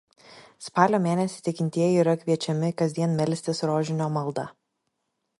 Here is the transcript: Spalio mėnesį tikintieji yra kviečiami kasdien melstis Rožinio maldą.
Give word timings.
Spalio 0.67 0.99
mėnesį 1.01 1.43
tikintieji 1.47 1.99
yra 2.03 2.15
kviečiami 2.21 2.71
kasdien 2.81 3.13
melstis 3.19 3.61
Rožinio 3.73 4.09
maldą. 4.15 4.47